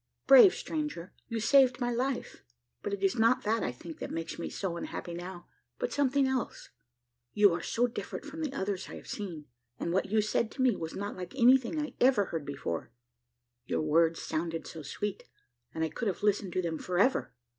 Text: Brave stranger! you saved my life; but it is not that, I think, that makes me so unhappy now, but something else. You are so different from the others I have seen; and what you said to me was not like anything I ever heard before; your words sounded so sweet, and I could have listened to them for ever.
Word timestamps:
Brave 0.25 0.55
stranger! 0.55 1.13
you 1.27 1.39
saved 1.39 1.79
my 1.79 1.91
life; 1.91 2.41
but 2.81 2.91
it 2.91 3.03
is 3.03 3.17
not 3.19 3.43
that, 3.43 3.61
I 3.61 3.71
think, 3.71 3.99
that 3.99 4.09
makes 4.09 4.39
me 4.39 4.49
so 4.49 4.75
unhappy 4.75 5.13
now, 5.13 5.45
but 5.77 5.93
something 5.93 6.25
else. 6.27 6.69
You 7.33 7.53
are 7.53 7.61
so 7.61 7.85
different 7.85 8.25
from 8.25 8.41
the 8.41 8.51
others 8.51 8.89
I 8.89 8.95
have 8.95 9.05
seen; 9.07 9.45
and 9.79 9.93
what 9.93 10.07
you 10.09 10.19
said 10.19 10.49
to 10.53 10.63
me 10.63 10.75
was 10.75 10.95
not 10.95 11.15
like 11.15 11.35
anything 11.35 11.79
I 11.79 11.93
ever 11.99 12.25
heard 12.25 12.47
before; 12.47 12.91
your 13.67 13.81
words 13.83 14.19
sounded 14.19 14.65
so 14.65 14.81
sweet, 14.81 15.25
and 15.71 15.83
I 15.83 15.89
could 15.89 16.07
have 16.07 16.23
listened 16.23 16.53
to 16.53 16.63
them 16.63 16.79
for 16.79 16.97
ever. 16.97 17.35